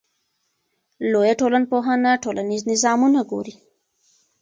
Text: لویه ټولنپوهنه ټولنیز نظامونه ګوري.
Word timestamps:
لویه 1.11 1.33
ټولنپوهنه 1.41 2.11
ټولنیز 2.23 2.61
نظامونه 2.71 3.19
ګوري. 3.31 3.53